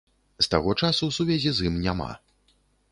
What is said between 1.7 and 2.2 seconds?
ім няма.